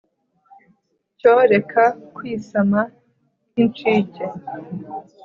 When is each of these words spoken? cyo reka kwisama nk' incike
cyo 1.19 1.33
reka 1.51 1.83
kwisama 2.15 2.79
nk' 3.51 3.59
incike 3.63 4.23